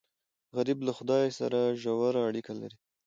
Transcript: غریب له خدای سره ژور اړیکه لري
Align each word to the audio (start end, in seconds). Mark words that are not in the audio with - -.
غریب 0.57 0.79
له 0.87 0.91
خدای 0.97 1.25
سره 1.39 1.59
ژور 1.81 2.13
اړیکه 2.27 2.53
لري 2.59 2.77